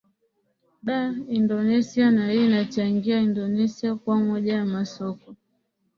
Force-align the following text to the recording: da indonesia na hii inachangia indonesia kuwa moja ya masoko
da 0.83 1.11
indonesia 1.29 2.11
na 2.11 2.31
hii 2.31 2.45
inachangia 2.45 3.19
indonesia 3.19 3.95
kuwa 3.95 4.17
moja 4.19 4.53
ya 4.53 4.65
masoko 4.65 5.35